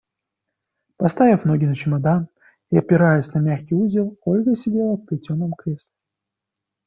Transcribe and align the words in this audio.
Поставив 0.97 1.45
ноги 1.47 1.65
на 1.67 1.75
чемодан 1.75 2.27
и 2.71 2.77
опираясь 2.79 3.31
на 3.35 3.39
мягкий 3.39 3.75
узел, 3.75 4.17
Ольга 4.25 4.55
сидела 4.55 4.93
в 4.95 5.05
плетеном 5.05 5.53
кресле. 5.53 5.93